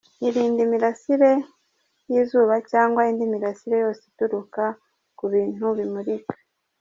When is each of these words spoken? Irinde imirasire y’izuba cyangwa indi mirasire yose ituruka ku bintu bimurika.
Irinde 0.27 0.59
imirasire 0.67 1.31
y’izuba 2.09 2.55
cyangwa 2.71 3.01
indi 3.09 3.25
mirasire 3.33 3.75
yose 3.83 4.01
ituruka 4.09 4.63
ku 5.17 5.25
bintu 5.33 5.65
bimurika. 5.77 6.35